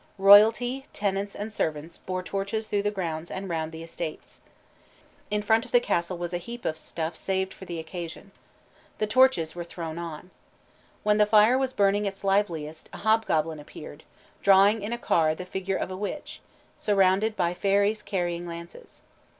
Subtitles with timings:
[0.17, 4.41] Royalty, tenants, and servants bore torches through the grounds and round the estates.
[5.29, 8.31] In front of the castle was a heap of stuff saved for the occasion.
[8.97, 10.31] The torches were thrown on.
[11.03, 14.03] When the fire was burning its liveliest, a hobgoblin appeared,
[14.41, 16.41] drawing in a car the figure of a witch,
[16.75, 19.03] surrounded by fairies carrying lances.